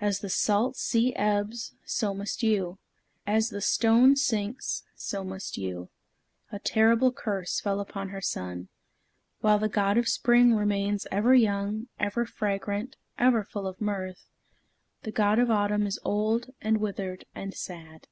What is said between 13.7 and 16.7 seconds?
mirth, the God of Autumn is old,